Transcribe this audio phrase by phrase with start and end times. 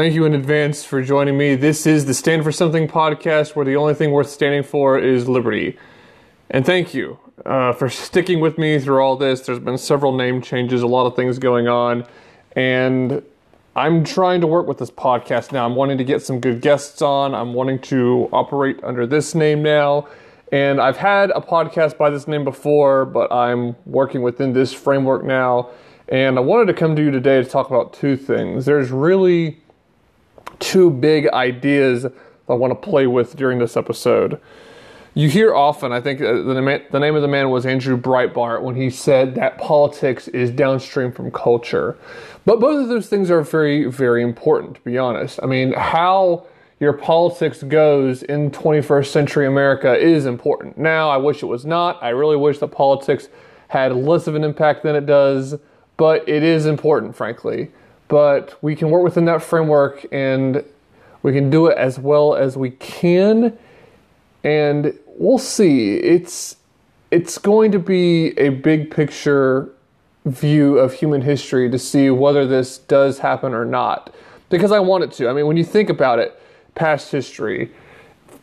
[0.00, 1.56] Thank you in advance for joining me.
[1.56, 5.28] This is the Stand for Something podcast where the only thing worth standing for is
[5.28, 5.76] liberty.
[6.48, 9.42] And thank you uh, for sticking with me through all this.
[9.42, 12.06] There's been several name changes, a lot of things going on.
[12.56, 13.22] And
[13.76, 15.66] I'm trying to work with this podcast now.
[15.66, 17.34] I'm wanting to get some good guests on.
[17.34, 20.08] I'm wanting to operate under this name now.
[20.50, 25.24] And I've had a podcast by this name before, but I'm working within this framework
[25.24, 25.68] now.
[26.08, 28.64] And I wanted to come to you today to talk about two things.
[28.64, 29.59] There's really
[30.60, 32.06] two big ideas
[32.48, 34.40] I want to play with during this episode.
[35.14, 38.62] You hear often, I think uh, the, the name of the man was Andrew Breitbart
[38.62, 41.98] when he said that politics is downstream from culture.
[42.44, 45.40] But both of those things are very, very important, to be honest.
[45.42, 46.46] I mean, how
[46.78, 50.78] your politics goes in 21st century America is important.
[50.78, 52.02] Now, I wish it was not.
[52.02, 53.28] I really wish that politics
[53.68, 55.56] had less of an impact than it does,
[55.96, 57.70] but it is important, frankly.
[58.10, 60.64] But we can work within that framework and
[61.22, 63.56] we can do it as well as we can
[64.42, 65.94] and we'll see.
[65.94, 66.56] It's
[67.12, 69.72] it's going to be a big picture
[70.24, 74.12] view of human history to see whether this does happen or not.
[74.48, 75.28] Because I want it to.
[75.28, 76.40] I mean, when you think about it,
[76.74, 77.70] past history,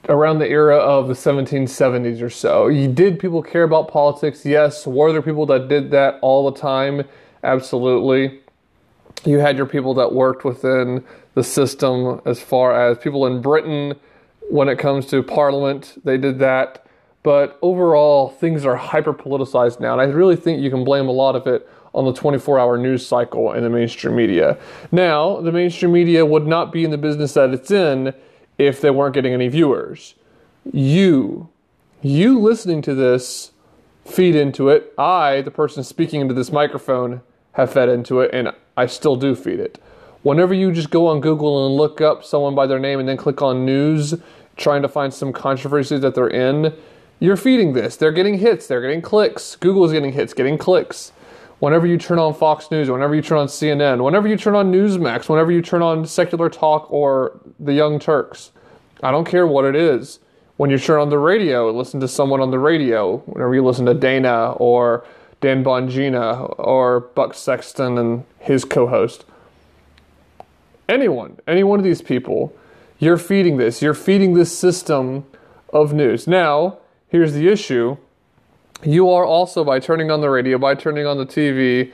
[0.09, 4.45] around the era of the 1770s or so, you, did people care about politics?
[4.45, 4.87] Yes.
[4.87, 7.03] Were there people that did that all the time?
[7.43, 8.39] Absolutely.
[9.25, 13.95] You had your people that worked within the system as far as people in Britain
[14.49, 16.85] when it comes to parliament, they did that.
[17.23, 19.93] But overall, things are hyper politicized now.
[19.93, 22.77] And I really think you can blame a lot of it on the 24 hour
[22.77, 24.57] news cycle in the mainstream media.
[24.91, 28.13] Now, the mainstream media would not be in the business that it's in
[28.57, 30.15] if they weren't getting any viewers.
[30.71, 31.49] You,
[32.01, 33.51] you listening to this,
[34.05, 34.93] feed into it.
[34.97, 37.21] I, the person speaking into this microphone,
[37.57, 39.81] have fed into it, and I still do feed it.
[40.21, 43.17] Whenever you just go on Google and look up someone by their name and then
[43.17, 44.13] click on news,
[44.55, 46.73] trying to find some controversy that they're in,
[47.19, 47.97] you're feeding this.
[47.97, 49.55] They're getting hits, they're getting clicks.
[49.55, 51.11] Google's getting hits, getting clicks.
[51.57, 54.71] Whenever you turn on Fox News, whenever you turn on CNN, whenever you turn on
[54.71, 58.51] Newsmax, whenever you turn on Secular Talk or The Young Turks,
[59.01, 60.19] I don't care what it is.
[60.57, 63.17] When you turn on the radio, listen to someone on the radio.
[63.17, 65.03] Whenever you listen to Dana or
[65.41, 69.25] Dan Bongino or Buck Sexton and his co host,
[70.89, 72.55] anyone, any one of these people,
[72.99, 73.81] you're feeding this.
[73.81, 75.25] You're feeding this system
[75.71, 76.27] of news.
[76.27, 77.97] Now, here's the issue.
[78.83, 81.91] You are also, by turning on the radio, by turning on the TV,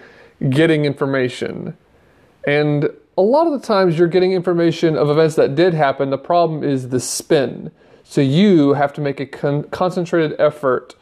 [0.50, 1.78] getting information.
[2.46, 6.10] And a lot of the times you're getting information of events that did happen.
[6.10, 7.72] The problem is the spin.
[8.04, 10.96] So you have to make a con- concentrated effort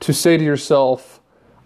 [0.00, 1.20] to say to yourself,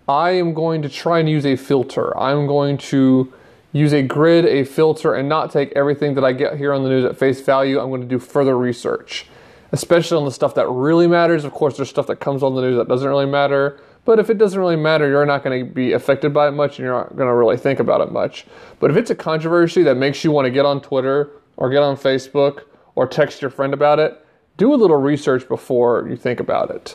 [0.08, 2.16] I am going to try and use a filter.
[2.16, 3.32] I'm going to
[3.72, 6.88] use a grid, a filter, and not take everything that I get here on the
[6.88, 7.80] news at face value.
[7.80, 9.26] I'm going to do further research,
[9.72, 11.44] especially on the stuff that really matters.
[11.44, 13.80] Of course, there's stuff that comes on the news that doesn't really matter.
[14.04, 16.78] But if it doesn't really matter, you're not going to be affected by it much
[16.78, 18.46] and you're not going to really think about it much.
[18.78, 21.82] But if it's a controversy that makes you want to get on Twitter or get
[21.82, 22.62] on Facebook
[22.94, 24.24] or text your friend about it,
[24.56, 26.94] do a little research before you think about it.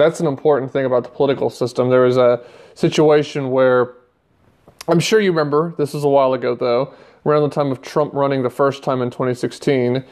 [0.00, 1.90] That's an important thing about the political system.
[1.90, 2.42] There was a
[2.74, 3.94] situation where
[4.88, 6.94] I'm sure you remember, this was a while ago though,
[7.26, 10.02] around the time of Trump running the first time in 2016,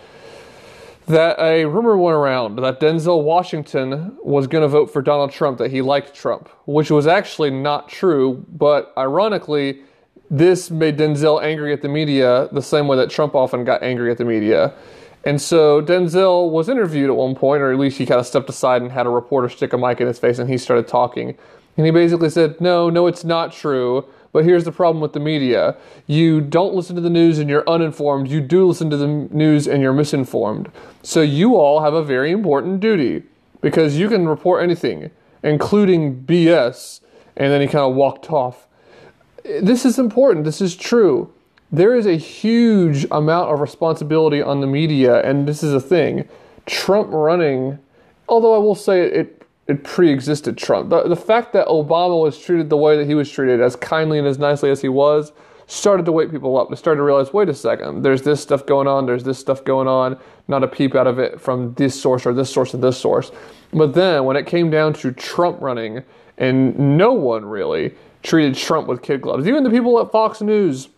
[1.06, 5.56] that a rumor went around that Denzel Washington was going to vote for Donald Trump,
[5.56, 9.80] that he liked Trump, which was actually not true, but ironically,
[10.30, 14.10] this made Denzel angry at the media the same way that Trump often got angry
[14.10, 14.74] at the media.
[15.28, 18.48] And so Denzel was interviewed at one point, or at least he kind of stepped
[18.48, 21.36] aside and had a reporter stick a mic in his face and he started talking.
[21.76, 24.06] And he basically said, No, no, it's not true.
[24.32, 25.76] But here's the problem with the media
[26.06, 28.28] you don't listen to the news and you're uninformed.
[28.28, 30.72] You do listen to the news and you're misinformed.
[31.02, 33.22] So you all have a very important duty
[33.60, 35.10] because you can report anything,
[35.42, 37.00] including BS.
[37.36, 38.66] And then he kind of walked off.
[39.44, 40.46] This is important.
[40.46, 41.30] This is true.
[41.70, 46.28] There is a huge amount of responsibility on the media, and this is a thing.
[46.66, 47.78] Trump running,
[48.28, 49.34] although I will say it
[49.66, 50.88] it pre-existed Trump.
[50.88, 54.18] The, the fact that Obama was treated the way that he was treated, as kindly
[54.18, 55.30] and as nicely as he was,
[55.66, 56.70] started to wake people up.
[56.70, 59.62] They started to realize, wait a second, there's this stuff going on, there's this stuff
[59.64, 60.18] going on,
[60.48, 63.30] not a peep out of it from this source or this source or this source.
[63.74, 66.02] But then when it came down to Trump running,
[66.38, 70.88] and no one really treated Trump with kid gloves, even the people at Fox News.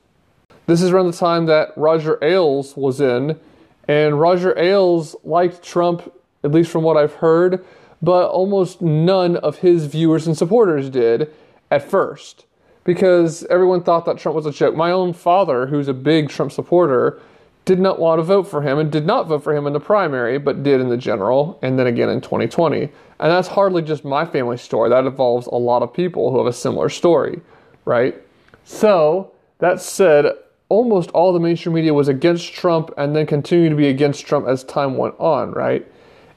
[0.70, 3.40] This is around the time that Roger Ailes was in,
[3.88, 6.14] and Roger Ailes liked Trump,
[6.44, 7.64] at least from what I've heard,
[8.00, 11.28] but almost none of his viewers and supporters did
[11.72, 12.46] at first
[12.84, 14.76] because everyone thought that Trump was a joke.
[14.76, 17.20] My own father, who's a big Trump supporter,
[17.64, 19.80] did not want to vote for him and did not vote for him in the
[19.80, 22.82] primary, but did in the general and then again in 2020.
[22.82, 24.88] And that's hardly just my family story.
[24.88, 27.40] That involves a lot of people who have a similar story,
[27.84, 28.14] right?
[28.62, 30.32] So, that said,
[30.70, 34.48] almost all the mainstream media was against Trump and then continued to be against Trump
[34.48, 35.86] as time went on, right?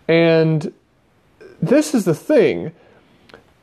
[0.10, 0.74] And
[1.62, 2.74] this is the thing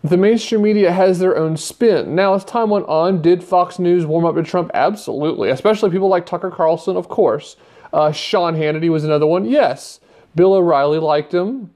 [0.03, 2.15] the mainstream media has their own spin.
[2.15, 4.71] Now, as time went on, did Fox News warm up to Trump?
[4.73, 5.51] Absolutely.
[5.51, 7.57] Especially people like Tucker Carlson, of course.
[7.93, 9.45] Uh, Sean Hannity was another one.
[9.45, 10.01] Yes.
[10.35, 11.71] Bill O'Reilly liked him.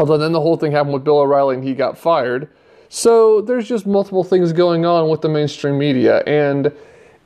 [0.00, 2.50] Although then the whole thing happened with Bill O'Reilly and he got fired.
[2.88, 6.24] So there's just multiple things going on with the mainstream media.
[6.26, 6.72] And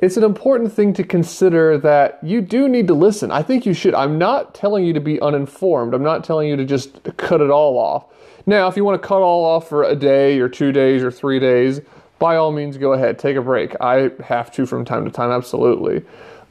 [0.00, 3.30] it's an important thing to consider that you do need to listen.
[3.30, 3.94] I think you should.
[3.94, 5.92] I'm not telling you to be uninformed.
[5.92, 8.06] I'm not telling you to just cut it all off.
[8.46, 11.10] Now, if you want to cut all off for a day or two days or
[11.10, 11.80] three days,
[12.18, 13.74] by all means go ahead, take a break.
[13.80, 16.02] I have to from time to time, absolutely.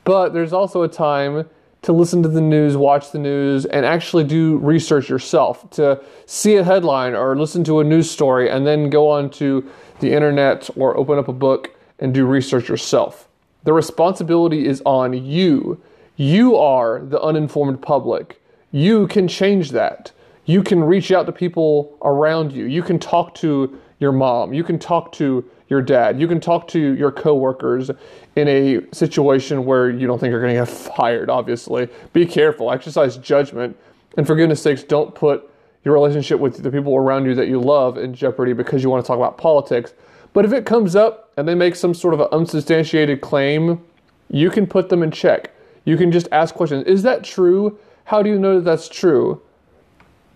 [0.03, 1.49] But there's also a time
[1.81, 5.69] to listen to the news, watch the news, and actually do research yourself.
[5.71, 9.67] To see a headline or listen to a news story and then go onto
[10.01, 13.28] the internet or open up a book and do research yourself.
[13.63, 15.81] The responsibility is on you.
[16.15, 18.41] You are the uninformed public.
[18.71, 20.11] You can change that
[20.49, 22.65] you can reach out to people around you.
[22.65, 24.51] You can talk to your mom.
[24.51, 26.19] You can talk to your dad.
[26.19, 27.91] You can talk to your coworkers
[28.35, 31.87] in a situation where you don't think you're going to get fired, obviously.
[32.13, 33.77] Be careful, exercise judgment,
[34.17, 35.47] and for goodness sakes, don't put
[35.85, 39.05] your relationship with the people around you that you love in jeopardy because you want
[39.05, 39.93] to talk about politics.
[40.33, 43.83] But if it comes up and they make some sort of an unsubstantiated claim,
[44.29, 45.51] you can put them in check.
[45.85, 46.85] You can just ask questions.
[46.85, 47.79] Is that true?
[48.05, 49.41] How do you know that that's true?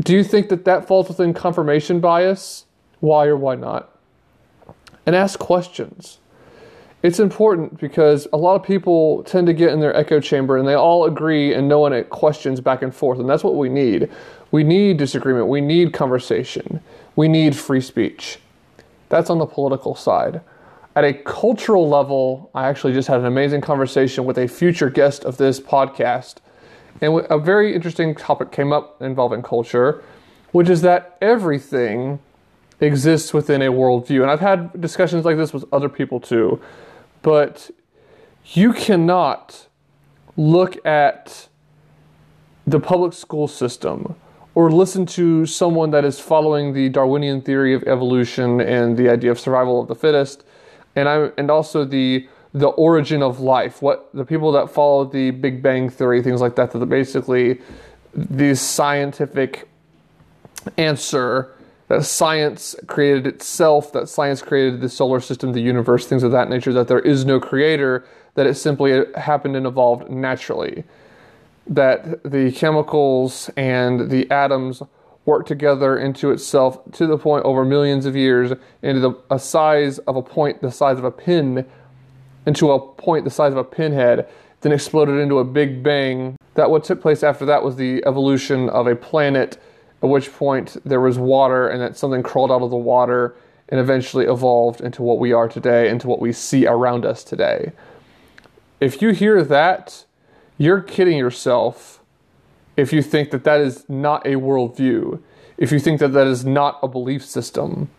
[0.01, 2.65] Do you think that that falls within confirmation bias?
[2.99, 3.95] Why or why not?
[5.05, 6.19] And ask questions.
[7.03, 10.65] It's important because a lot of people tend to get in their echo chamber and
[10.65, 13.19] they all agree and no one questions back and forth.
[13.19, 14.09] And that's what we need.
[14.51, 15.47] We need disagreement.
[15.47, 16.81] We need conversation.
[17.17, 18.39] We need free speech.
[19.13, 20.41] That's on the political side.
[20.95, 25.23] At a cultural level, I actually just had an amazing conversation with a future guest
[25.23, 26.37] of this podcast
[26.99, 30.03] and a very interesting topic came up involving culture,
[30.51, 32.17] which is that everything
[32.79, 34.23] exists within a worldview.
[34.23, 36.59] And I've had discussions like this with other people too.
[37.21, 37.69] But
[38.47, 39.67] you cannot
[40.35, 41.49] look at
[42.65, 44.15] the public school system
[44.55, 49.31] or listen to someone that is following the Darwinian theory of evolution and the idea
[49.31, 50.43] of survival of the fittest,
[50.95, 55.31] and I and also the the origin of life, what the people that follow the
[55.31, 57.59] Big Bang theory, things like that, that basically
[58.13, 59.67] the scientific
[60.77, 61.51] answer
[61.87, 66.49] that science created itself, that science created the solar system, the universe, things of that
[66.49, 68.05] nature, that there is no creator,
[68.35, 70.83] that it simply happened and evolved naturally.
[71.67, 74.83] That the chemicals and the atoms
[75.25, 78.51] work together into itself to the point over millions of years
[78.81, 81.65] into the, a size of a point the size of a pin
[82.45, 84.27] into a point the size of a pinhead,
[84.61, 86.35] then exploded into a big bang.
[86.55, 89.57] That what took place after that was the evolution of a planet,
[90.01, 93.35] at which point there was water and that something crawled out of the water
[93.69, 97.71] and eventually evolved into what we are today, into what we see around us today.
[98.79, 100.05] If you hear that,
[100.63, 101.99] you're kidding yourself
[102.77, 105.21] if you think that that is not a worldview,
[105.57, 107.89] if you think that that is not a belief system.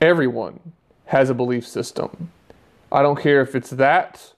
[0.00, 0.58] Everyone
[1.06, 2.32] has a belief system.
[2.90, 4.32] I don't care if it's that.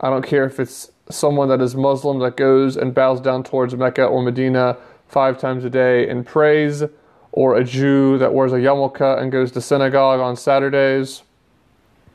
[0.00, 3.74] I don't care if it's someone that is Muslim that goes and bows down towards
[3.76, 6.84] Mecca or Medina five times a day and prays,
[7.32, 11.22] or a Jew that wears a yarmulke and goes to synagogue on Saturdays,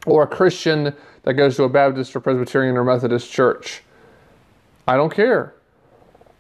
[0.06, 0.94] or a Christian
[1.24, 3.84] that goes to a Baptist or Presbyterian or Methodist church.
[4.88, 5.54] I don't care.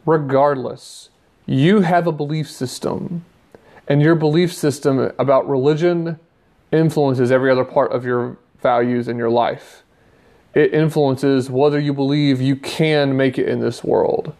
[0.05, 1.09] Regardless,
[1.45, 3.25] you have a belief system,
[3.87, 6.19] and your belief system about religion
[6.71, 9.83] influences every other part of your values in your life.
[10.53, 14.33] It influences whether you believe you can make it in this world.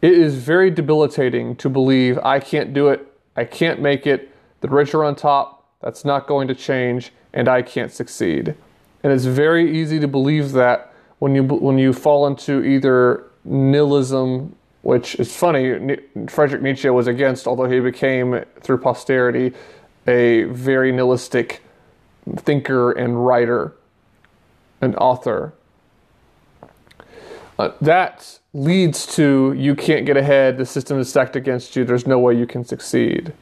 [0.00, 3.06] It is very debilitating to believe I can't do it,
[3.36, 7.48] I can't make it, the rich are on top, that's not going to change, and
[7.48, 8.54] I can't succeed.
[9.02, 10.87] And it's very easy to believe that
[11.18, 15.96] when you when you fall into either nihilism, which is funny,
[16.28, 19.52] Friedrich Nietzsche was against, although he became through posterity
[20.06, 21.62] a very nihilistic
[22.36, 23.74] thinker and writer,
[24.80, 25.52] and author.
[27.58, 32.06] Uh, that leads to you can't get ahead, the system is stacked against you, there's
[32.06, 33.32] no way you can succeed.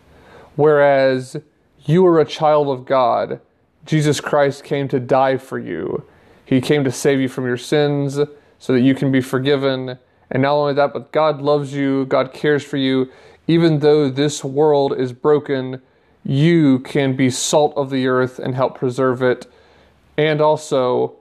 [0.57, 1.37] Whereas
[1.85, 3.41] you are a child of God,
[3.85, 6.05] Jesus Christ came to die for you.
[6.47, 8.19] He came to save you from your sins
[8.59, 9.99] so that you can be forgiven.
[10.31, 13.11] And not only that, but God loves you, God cares for you.
[13.47, 15.83] Even though this world is broken,
[16.25, 19.47] you can be salt of the earth and help preserve it.
[20.17, 21.17] And also,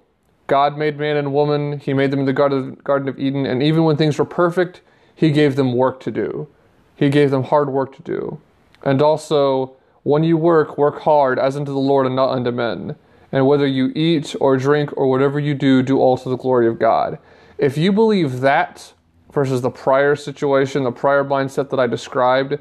[0.47, 3.83] God made man and woman, He made them in the Garden of Eden, and even
[3.83, 4.81] when things were perfect,
[5.15, 6.47] He gave them work to do.
[6.95, 8.39] He gave them hard work to do.
[8.83, 12.95] And also, when you work, work hard as unto the Lord and not unto men.
[13.35, 16.67] And whether you eat or drink or whatever you do, do all to the glory
[16.67, 17.19] of God.
[17.57, 18.93] If you believe that
[19.33, 22.57] versus the prior situation, the prior mindset that I described,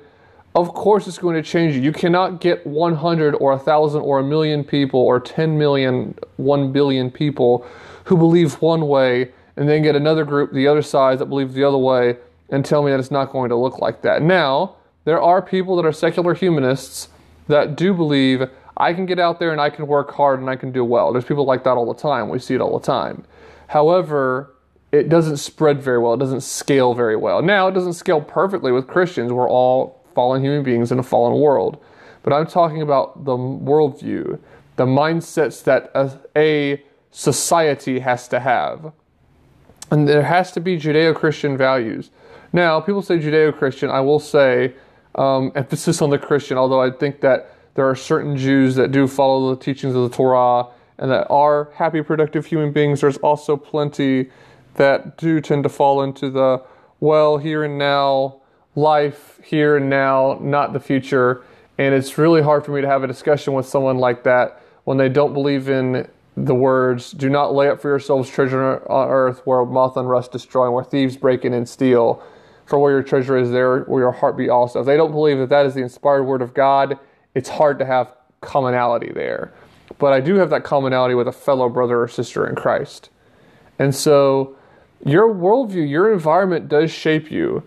[0.56, 1.80] of course it's going to change you.
[1.80, 7.08] You cannot get 100 or 1,000 or a million people or 10 million, 1 billion
[7.08, 7.64] people
[8.06, 11.62] who believe one way and then get another group, the other side, that believes the
[11.62, 12.16] other way
[12.50, 14.22] and tell me that it's not going to look like that.
[14.22, 17.10] Now, there are people that are secular humanists
[17.46, 20.56] that do believe I can get out there and I can work hard and I
[20.56, 21.12] can do well.
[21.12, 22.28] There's people like that all the time.
[22.28, 23.24] We see it all the time.
[23.68, 24.54] However,
[24.92, 26.14] it doesn't spread very well.
[26.14, 27.42] It doesn't scale very well.
[27.42, 29.32] Now, it doesn't scale perfectly with Christians.
[29.32, 31.82] We're all fallen human beings in a fallen world.
[32.22, 34.38] But I'm talking about the worldview,
[34.76, 38.92] the mindsets that a, a society has to have.
[39.90, 42.10] And there has to be Judeo Christian values.
[42.52, 43.90] Now, people say Judeo Christian.
[43.90, 44.74] I will say
[45.16, 49.06] um, emphasis on the Christian, although I think that there are certain Jews that do
[49.06, 50.66] follow the teachings of the Torah
[50.98, 53.00] and that are happy, productive human beings.
[53.00, 54.30] There's also plenty
[54.74, 56.62] that do tend to fall into the
[57.00, 58.40] well, here and now,
[58.76, 61.42] life here and now, not the future.
[61.76, 64.96] And it's really hard for me to have a discussion with someone like that when
[64.96, 69.42] they don't believe in the words, do not lay up for yourselves treasure on earth
[69.44, 72.22] where moth and rust destroy and where thieves break in and steal.
[72.66, 74.80] For where your treasure is, there will your heart be also.
[74.80, 76.98] If they don't believe that that is the inspired word of God,
[77.34, 79.52] it's hard to have commonality there.
[79.98, 83.10] But I do have that commonality with a fellow brother or sister in Christ.
[83.78, 84.56] And so
[85.04, 87.62] your worldview, your environment does shape you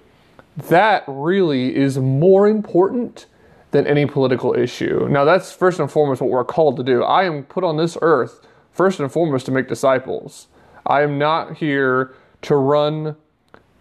[0.58, 3.28] that really is more important
[3.72, 5.08] than any political issue.
[5.10, 7.04] Now, that's first and foremost what we're called to do.
[7.04, 10.48] I am put on this earth first and foremost to make disciples.
[10.86, 13.16] I am not here to run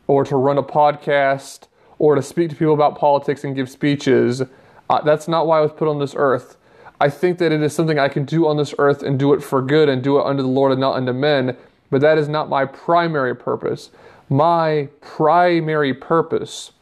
[0.06, 4.42] or to run a podcast or to speak to people about politics and give speeches.
[4.88, 6.56] Uh, that's not why I was put on this earth.
[7.00, 9.42] I think that it is something I can do on this earth and do it
[9.42, 11.56] for good and do it unto the Lord and not unto men,
[11.90, 13.90] but that is not my primary purpose
[14.28, 16.72] my primary purpose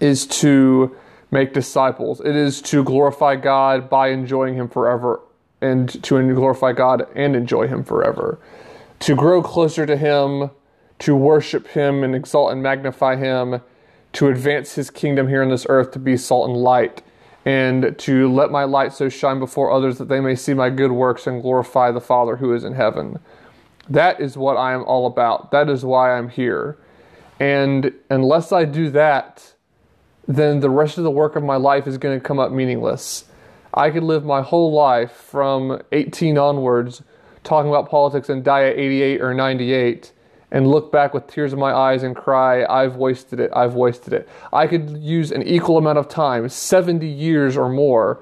[0.00, 0.96] is to
[1.30, 2.20] make disciples.
[2.20, 5.20] It is to glorify God by enjoying Him forever
[5.60, 8.38] and to glorify God and enjoy Him forever.
[9.00, 10.50] To grow closer to Him,
[11.00, 13.60] to worship Him and exalt and magnify Him,
[14.14, 17.02] to advance His kingdom here on this earth, to be salt and light,
[17.48, 20.92] and to let my light so shine before others that they may see my good
[20.92, 23.18] works and glorify the Father who is in heaven.
[23.88, 25.50] That is what I am all about.
[25.50, 26.76] That is why I'm here.
[27.40, 29.54] And unless I do that,
[30.26, 33.24] then the rest of the work of my life is going to come up meaningless.
[33.72, 37.02] I could live my whole life from 18 onwards
[37.44, 40.12] talking about politics and die at 88 or 98
[40.50, 44.12] and look back with tears in my eyes and cry, I've wasted it, I've wasted
[44.14, 44.28] it.
[44.52, 48.20] I could use an equal amount of time, 70 years or more,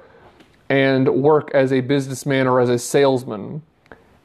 [0.68, 3.62] and work as a businessman or as a salesman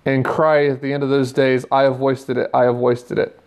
[0.05, 3.19] and cry at the end of those days, I have wasted it, I have wasted
[3.19, 3.39] it.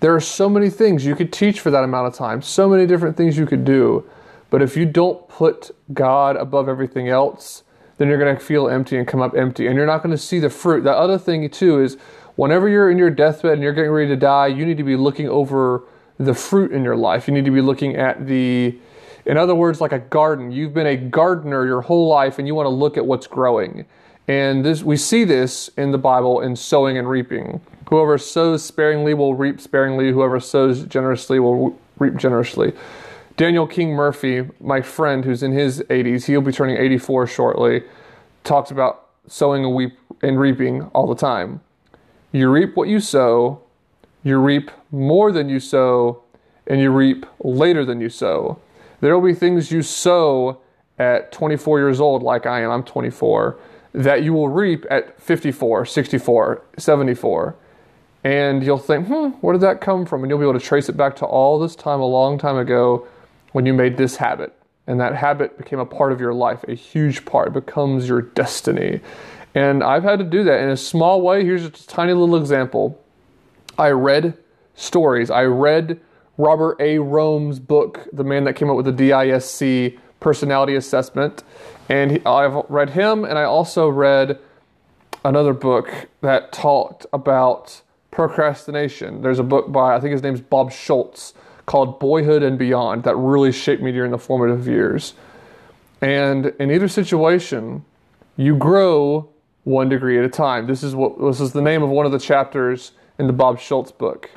[0.00, 2.86] There are so many things you could teach for that amount of time, so many
[2.86, 4.08] different things you could do.
[4.50, 7.64] But if you don't put God above everything else,
[7.98, 10.22] then you're going to feel empty and come up empty, and you're not going to
[10.22, 10.84] see the fruit.
[10.84, 11.96] The other thing, too, is
[12.38, 14.94] whenever you're in your deathbed and you're getting ready to die, you need to be
[14.94, 15.82] looking over
[16.18, 17.26] the fruit in your life.
[17.26, 18.78] You need to be looking at the,
[19.26, 20.52] in other words, like a garden.
[20.52, 23.86] You've been a gardener your whole life, and you want to look at what's growing.
[24.28, 27.60] And this, we see this in the Bible in sowing and reaping.
[27.88, 30.12] Whoever sows sparingly will reap sparingly.
[30.12, 32.72] Whoever sows generously will reap generously.
[33.36, 37.82] Daniel King Murphy, my friend who's in his 80s, he'll be turning 84 shortly,
[38.44, 41.62] talks about sowing and, weep, and reaping all the time.
[42.32, 43.62] You reap what you sow,
[44.22, 46.22] you reap more than you sow,
[46.66, 48.60] and you reap later than you sow.
[49.00, 50.60] There will be things you sow
[50.98, 53.58] at 24 years old, like I am, I'm 24
[53.94, 57.56] that you will reap at 54, 64, 74.
[58.24, 60.22] And you'll think, hmm, where did that come from?
[60.22, 62.56] And you'll be able to trace it back to all this time, a long time
[62.56, 63.06] ago,
[63.52, 64.54] when you made this habit.
[64.86, 67.52] And that habit became a part of your life, a huge part.
[67.52, 69.00] Becomes your destiny.
[69.58, 71.44] And I've had to do that in a small way.
[71.44, 73.02] Here's just a tiny little example.
[73.76, 74.38] I read
[74.76, 75.32] stories.
[75.32, 75.98] I read
[76.36, 76.98] Robert A.
[76.98, 81.42] Rohm's book, the man that came up with the DISC personality assessment.
[81.88, 84.38] And he, I've read him, and I also read
[85.24, 89.22] another book that talked about procrastination.
[89.22, 91.34] There's a book by, I think his name's Bob Schultz,
[91.66, 95.14] called Boyhood and Beyond, that really shaped me during the formative years.
[96.00, 97.84] And in either situation,
[98.36, 99.30] you grow
[99.68, 100.66] one degree at a time.
[100.66, 103.60] This is what this is the name of one of the chapters in the Bob
[103.60, 104.30] Schultz book.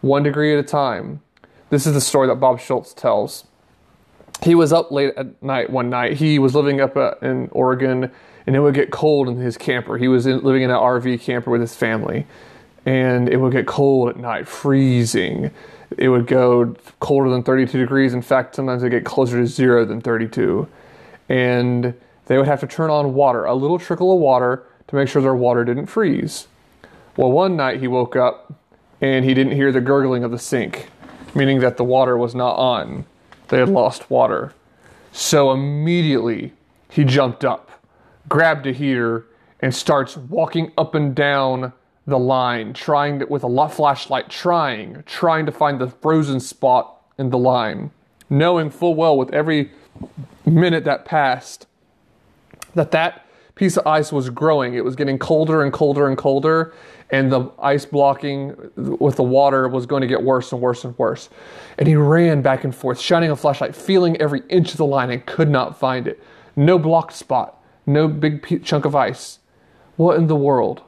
[0.00, 1.20] One degree at a time.
[1.68, 3.44] This is the story that Bob Schultz tells.
[4.42, 6.14] He was up late at night one night.
[6.14, 8.10] He was living up uh, in Oregon,
[8.46, 9.98] and it would get cold in his camper.
[9.98, 12.26] He was in, living in an RV camper with his family,
[12.86, 15.50] and it would get cold at night, freezing.
[15.98, 18.14] It would go colder than 32 degrees.
[18.14, 20.66] In fact, sometimes it get closer to zero than 32.
[21.28, 21.92] And
[22.26, 25.22] they would have to turn on water, a little trickle of water, to make sure
[25.22, 26.48] their water didn't freeze.
[27.16, 28.52] Well, one night he woke up
[29.00, 30.88] and he didn't hear the gurgling of the sink,
[31.34, 33.06] meaning that the water was not on.
[33.48, 34.52] They had lost water.
[35.12, 36.52] So immediately
[36.90, 37.70] he jumped up,
[38.28, 39.26] grabbed a heater,
[39.60, 41.72] and starts walking up and down
[42.06, 47.30] the line, trying to, with a flashlight, trying, trying to find the frozen spot in
[47.30, 47.92] the line,
[48.28, 49.70] knowing full well with every
[50.44, 51.66] minute that passed
[52.74, 53.26] that that
[53.60, 54.72] piece of ice was growing.
[54.72, 56.72] It was getting colder and colder and colder,
[57.10, 60.98] and the ice blocking with the water was going to get worse and worse and
[60.98, 61.28] worse.
[61.76, 65.10] And he ran back and forth, shining a flashlight, feeling every inch of the line,
[65.10, 66.22] and could not find it.
[66.56, 69.40] No blocked spot, no big chunk of ice.
[69.96, 70.80] What in the world?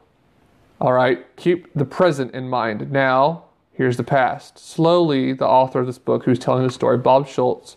[0.80, 2.90] All right, keep the present in mind.
[2.90, 4.58] Now, here's the past.
[4.58, 7.76] Slowly, the author of this book, who's telling the story, Bob Schultz,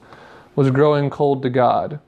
[0.56, 2.00] was growing cold to God.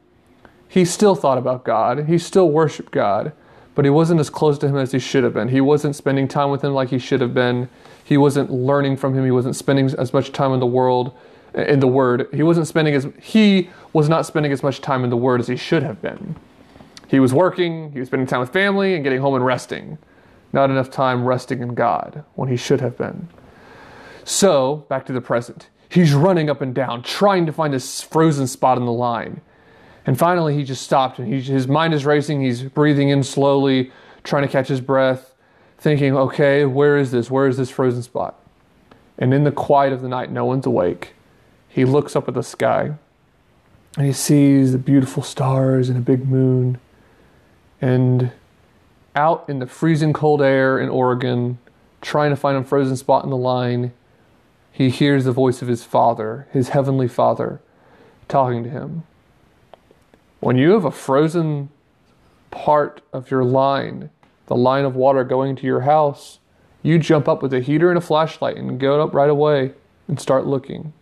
[0.68, 3.32] He still thought about God, he still worshiped God,
[3.76, 5.50] but he wasn't as close to him as he should have been.
[5.50, 7.70] He wasn't spending time with him like he should have been.
[8.04, 9.24] He wasn't learning from him.
[9.24, 11.14] He wasn't spending as much time in the world
[11.54, 12.28] in the word.
[12.34, 15.48] He wasn't spending as he was not spending as much time in the word as
[15.48, 16.36] he should have been.
[17.08, 19.98] He was working, he was spending time with family and getting home and resting.
[20.54, 23.28] Not enough time resting in God when he should have been.
[24.24, 25.70] So, back to the present.
[25.90, 29.42] He's running up and down, trying to find this frozen spot in the line.
[30.08, 32.42] And finally, he just stopped and he, his mind is racing.
[32.42, 33.92] He's breathing in slowly,
[34.24, 35.36] trying to catch his breath,
[35.78, 37.30] thinking, okay, where is this?
[37.30, 38.40] Where is this frozen spot?
[39.18, 41.14] And in the quiet of the night, no one's awake.
[41.68, 42.94] He looks up at the sky
[43.98, 46.80] and he sees the beautiful stars and a big moon.
[47.82, 48.32] And
[49.14, 51.58] out in the freezing cold air in Oregon,
[52.02, 53.92] trying to find a frozen spot in the line,
[54.72, 57.60] he hears the voice of his father, his heavenly father,
[58.30, 59.04] talking to him.
[60.40, 61.70] When you have a frozen
[62.52, 64.10] part of your line,
[64.46, 66.40] the line of water going to your house,
[66.84, 69.74] you jump up with a heater and a flashlight and go up right away
[70.08, 70.94] and start looking.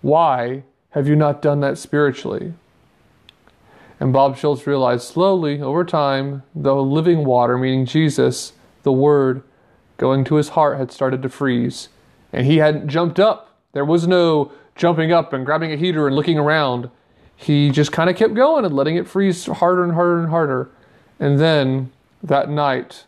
[0.00, 2.54] Why have you not done that spiritually?
[3.98, 9.42] And Bob Schultz realized slowly, over time, the living water, meaning Jesus, the Word,
[9.96, 11.88] going to his heart had started to freeze.
[12.32, 13.58] And he hadn't jumped up.
[13.72, 16.90] There was no jumping up and grabbing a heater and looking around
[17.36, 20.70] he just kind of kept going and letting it freeze harder and harder and harder.
[21.18, 21.92] And then
[22.22, 23.04] that night,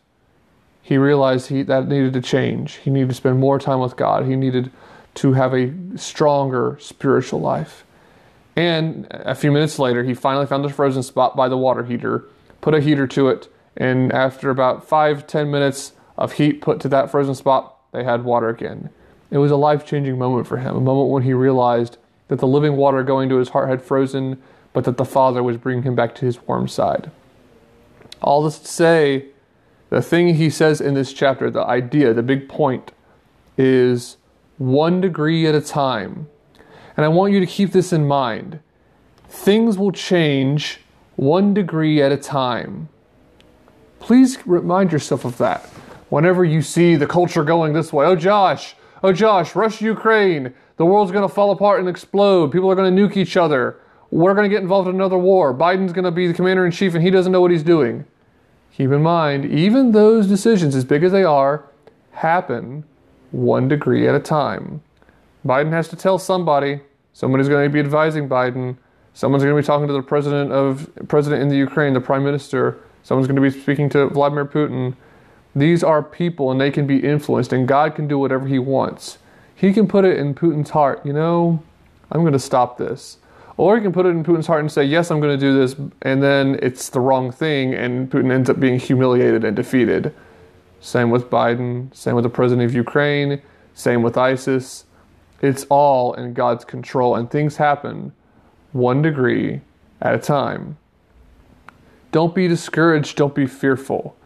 [0.82, 2.74] he realized he that needed to change.
[2.76, 4.26] He needed to spend more time with God.
[4.26, 4.70] He needed
[5.14, 7.84] to have a stronger spiritual life.
[8.54, 12.24] And a few minutes later, he finally found the frozen spot by the water heater,
[12.60, 16.88] put a heater to it, and after about five, ten minutes of heat put to
[16.88, 18.90] that frozen spot, they had water again.
[19.30, 22.46] It was a life changing moment for him, a moment when he realized that the
[22.46, 25.94] living water going to his heart had frozen, but that the Father was bringing him
[25.94, 27.10] back to his warm side.
[28.22, 29.26] All this to say,
[29.90, 32.92] the thing he says in this chapter, the idea, the big point,
[33.56, 34.16] is
[34.58, 36.28] one degree at a time.
[36.96, 38.60] And I want you to keep this in mind.
[39.28, 40.80] Things will change
[41.16, 42.88] one degree at a time.
[44.00, 45.64] Please remind yourself of that.
[46.08, 50.86] Whenever you see the culture going this way, oh Josh, oh Josh, Russia, Ukraine, the
[50.86, 52.52] world's going to fall apart and explode.
[52.52, 53.80] People are going to nuke each other.
[54.10, 55.52] We're going to get involved in another war.
[55.52, 58.04] Biden's going to be the commander in chief and he doesn't know what he's doing.
[58.76, 61.64] Keep in mind, even those decisions, as big as they are,
[62.12, 62.84] happen
[63.30, 64.82] one degree at a time.
[65.46, 66.80] Biden has to tell somebody,
[67.12, 68.76] somebody's going to be advising Biden,
[69.16, 72.22] Someone's going to be talking to the president of president in the Ukraine, the prime
[72.22, 72.76] minister.
[73.02, 74.94] Someone's going to be speaking to Vladimir Putin.
[75.54, 79.16] These are people and they can be influenced and God can do whatever he wants.
[79.56, 81.62] He can put it in Putin's heart, you know,
[82.12, 83.18] I'm going to stop this.
[83.56, 85.58] Or he can put it in Putin's heart and say, yes, I'm going to do
[85.58, 90.14] this, and then it's the wrong thing, and Putin ends up being humiliated and defeated.
[90.80, 93.40] Same with Biden, same with the president of Ukraine,
[93.72, 94.84] same with ISIS.
[95.40, 98.12] It's all in God's control, and things happen
[98.72, 99.62] one degree
[100.02, 100.76] at a time.
[102.12, 104.16] Don't be discouraged, don't be fearful.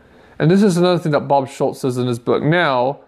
[0.41, 2.43] And this is another thing that Bob Schultz says in his book.
[2.43, 3.01] Now,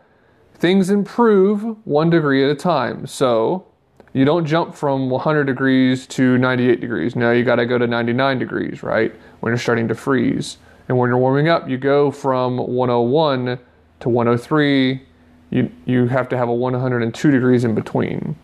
[0.63, 3.05] things improve one degree at a time.
[3.05, 3.67] So,
[4.13, 7.17] you don't jump from 100 degrees to 98 degrees.
[7.17, 9.13] Now you got to go to 99 degrees, right?
[9.41, 10.59] When you're starting to freeze.
[10.89, 13.59] And when you're warming up, you go from 101
[14.01, 15.03] to 103.
[15.51, 18.37] You, you have to have a 102 degrees in between.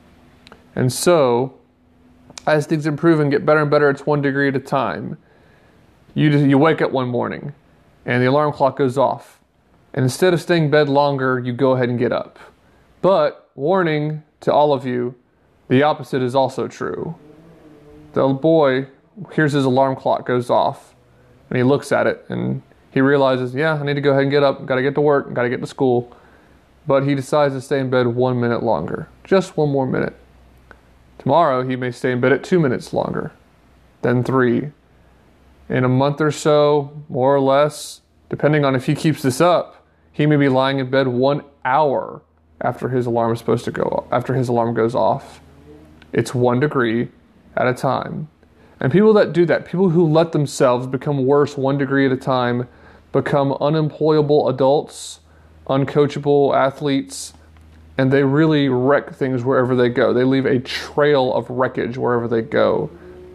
[0.74, 1.56] And so,
[2.48, 5.18] as things improve and get better and better, it's one degree at a time.
[6.14, 7.54] You, just, you wake up one morning
[8.04, 9.37] and the alarm clock goes off.
[9.98, 12.38] And instead of staying in bed longer, you go ahead and get up.
[13.02, 15.16] But, warning to all of you,
[15.66, 17.16] the opposite is also true.
[18.12, 18.86] The boy
[19.32, 20.94] hears his alarm clock goes off
[21.50, 24.30] and he looks at it and he realizes, yeah, I need to go ahead and
[24.30, 26.16] get up, gotta get to work, gotta get to school.
[26.86, 30.14] But he decides to stay in bed one minute longer, just one more minute.
[31.18, 33.32] Tomorrow he may stay in bed at two minutes longer,
[34.02, 34.70] then three.
[35.68, 39.77] In a month or so, more or less, depending on if he keeps this up,
[40.18, 42.20] he may be lying in bed one hour
[42.60, 45.40] after his alarm is supposed to go after his alarm goes off.
[46.12, 47.10] It's one degree
[47.56, 48.26] at a time.
[48.80, 52.16] And people that do that, people who let themselves become worse one degree at a
[52.16, 52.66] time,
[53.12, 55.20] become unemployable adults,
[55.68, 57.32] uncoachable athletes,
[57.96, 60.12] and they really wreck things wherever they go.
[60.12, 62.90] They leave a trail of wreckage wherever they go.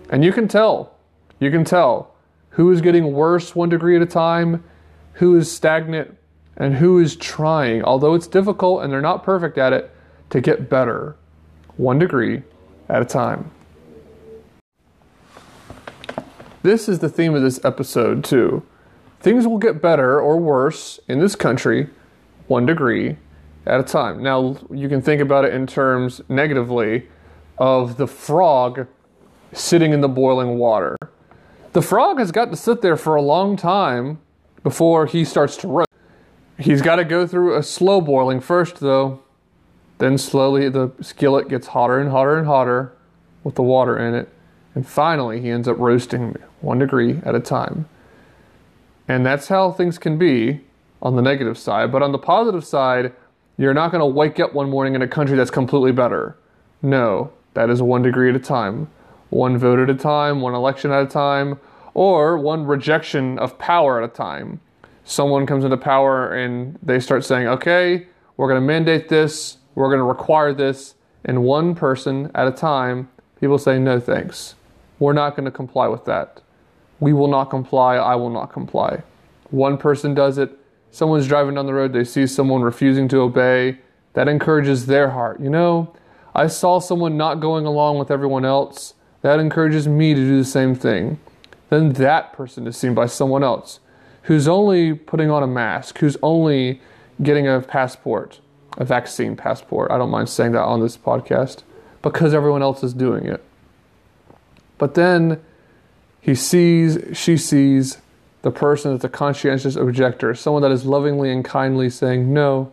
[0.09, 0.97] And you can tell,
[1.39, 2.13] you can tell
[2.49, 4.65] who is getting worse one degree at a time,
[5.13, 6.17] who is stagnant,
[6.57, 9.91] and who is trying, although it's difficult and they're not perfect at it,
[10.29, 11.15] to get better
[11.77, 12.43] one degree
[12.89, 13.51] at a time.
[16.61, 18.63] This is the theme of this episode, too.
[19.19, 21.89] Things will get better or worse in this country
[22.47, 23.17] one degree
[23.65, 24.21] at a time.
[24.21, 27.07] Now, you can think about it in terms negatively
[27.57, 28.87] of the frog
[29.51, 30.97] sitting in the boiling water.
[31.73, 34.19] The frog has got to sit there for a long time
[34.63, 35.92] before he starts to roast.
[36.57, 39.21] He's got to go through a slow boiling first, though.
[39.97, 42.93] Then slowly the skillet gets hotter and hotter and hotter
[43.43, 44.29] with the water in it.
[44.75, 47.87] And finally, he ends up roasting one degree at a time.
[49.07, 50.61] And that's how things can be
[51.01, 51.91] on the negative side.
[51.91, 53.13] But on the positive side,
[53.57, 56.35] you're not going to wake up one morning in a country that's completely better.
[56.81, 58.89] No, that is one degree at a time,
[59.29, 61.59] one vote at a time, one election at a time,
[61.93, 64.59] or one rejection of power at a time.
[65.05, 69.87] Someone comes into power and they start saying, okay, we're going to mandate this, we're
[69.87, 74.55] going to require this, and one person at a time, people say, no thanks.
[74.99, 76.41] We're not going to comply with that.
[76.99, 77.95] We will not comply.
[77.95, 79.03] I will not comply.
[79.49, 80.57] One person does it.
[80.91, 81.91] Someone's driving down the road.
[81.91, 83.79] They see someone refusing to obey.
[84.13, 85.41] That encourages their heart.
[85.41, 85.93] You know,
[86.35, 88.93] I saw someone not going along with everyone else.
[89.21, 91.19] That encourages me to do the same thing.
[91.69, 93.79] Then that person is seen by someone else
[94.23, 96.81] who's only putting on a mask, who's only
[97.21, 98.39] getting a passport,
[98.77, 99.91] a vaccine passport.
[99.91, 101.63] I don't mind saying that on this podcast
[102.01, 103.43] because everyone else is doing it.
[104.77, 105.41] But then
[106.19, 107.97] he sees, she sees
[108.43, 112.71] the person that's a conscientious objector, someone that is lovingly and kindly saying, No,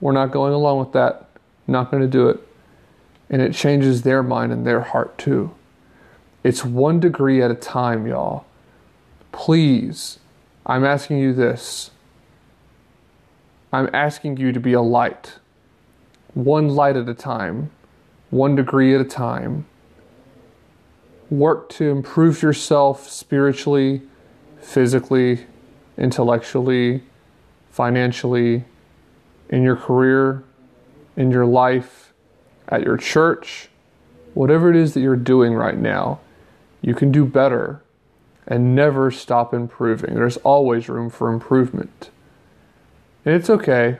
[0.00, 1.28] we're not going along with that,
[1.66, 2.40] not going to do it.
[3.28, 5.54] And it changes their mind and their heart too.
[6.42, 8.44] It's one degree at a time, y'all.
[9.30, 10.19] Please,
[10.66, 11.90] I'm asking you this.
[13.72, 15.38] I'm asking you to be a light,
[16.34, 17.70] one light at a time,
[18.30, 19.66] one degree at a time.
[21.30, 24.02] Work to improve yourself spiritually,
[24.60, 25.46] physically,
[25.96, 27.04] intellectually,
[27.70, 28.64] financially,
[29.48, 30.42] in your career,
[31.16, 32.12] in your life,
[32.68, 33.68] at your church,
[34.34, 36.20] whatever it is that you're doing right now,
[36.82, 37.82] you can do better
[38.46, 40.14] and never stop improving.
[40.14, 42.10] There's always room for improvement.
[43.24, 43.98] And it's okay.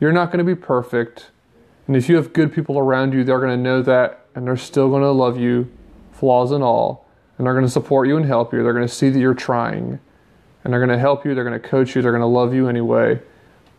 [0.00, 1.30] You're not going to be perfect.
[1.86, 4.56] And if you have good people around you, they're going to know that and they're
[4.56, 5.70] still going to love you,
[6.12, 7.06] flaws and all.
[7.36, 8.62] And they're going to support you and help you.
[8.62, 9.98] They're going to see that you're trying.
[10.62, 11.34] And they're going to help you.
[11.34, 12.02] They're going to coach you.
[12.02, 13.20] They're going to love you anyway.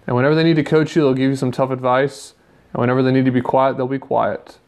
[0.08, 2.34] And whenever they need to coach you, they'll give you some tough advice.
[2.74, 4.60] And whenever they need to be quiet, they'll be quiet.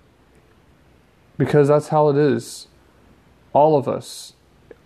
[1.37, 2.67] Because that's how it is.
[3.53, 4.33] All of us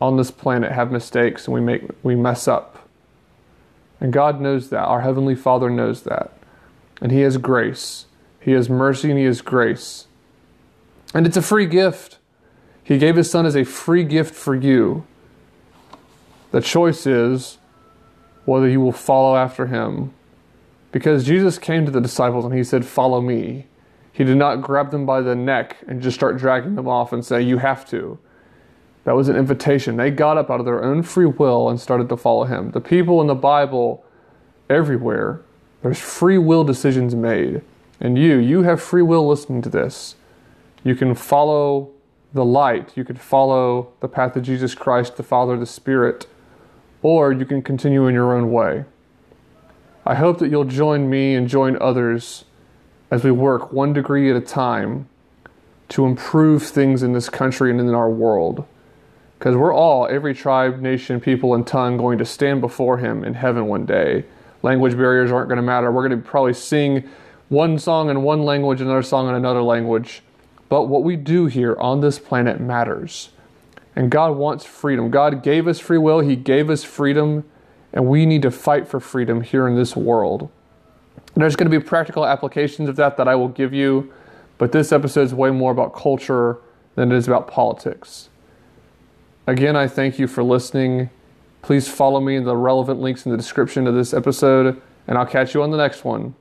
[0.01, 2.87] on this planet have mistakes and we make we mess up.
[3.99, 4.83] And God knows that.
[4.83, 6.31] Our heavenly Father knows that.
[7.01, 8.05] And he has grace.
[8.39, 10.07] He has mercy and he has grace.
[11.13, 12.19] And it's a free gift.
[12.83, 15.05] He gave his son as a free gift for you.
[16.51, 17.57] The choice is
[18.45, 20.13] whether you will follow after him.
[20.91, 23.67] Because Jesus came to the disciples and he said, Follow me.
[24.13, 27.25] He did not grab them by the neck and just start dragging them off and
[27.25, 28.19] say, You have to.
[29.05, 29.97] That was an invitation.
[29.97, 32.71] They got up out of their own free will and started to follow him.
[32.71, 34.03] The people in the Bible,
[34.69, 35.41] everywhere,
[35.83, 37.61] there's free will decisions made.
[38.01, 40.15] And you, you have free will listening to this.
[40.83, 41.91] You can follow
[42.33, 46.27] the light, you can follow the path of Jesus Christ, the Father, the Spirit,
[47.01, 48.83] or you can continue in your own way.
[50.05, 52.43] I hope that you'll join me and join others
[53.09, 55.07] as we work one degree at a time
[55.89, 58.65] to improve things in this country and in our world.
[59.37, 63.33] Because we're all, every tribe, nation, people, and tongue, going to stand before Him in
[63.33, 64.25] heaven one day.
[64.63, 65.91] Language barriers aren't going to matter.
[65.91, 67.07] We're going to probably sing
[67.49, 70.21] one song in one language, another song in another language.
[70.69, 73.29] But what we do here on this planet matters.
[73.95, 75.11] And God wants freedom.
[75.11, 77.43] God gave us free will, He gave us freedom
[77.95, 80.51] and we need to fight for freedom here in this world.
[81.33, 84.13] There's going to be practical applications of that that I will give you,
[84.57, 86.57] but this episode is way more about culture
[86.95, 88.29] than it is about politics.
[89.47, 91.09] Again, I thank you for listening.
[91.61, 95.25] Please follow me in the relevant links in the description of this episode, and I'll
[95.25, 96.33] catch you on the next one.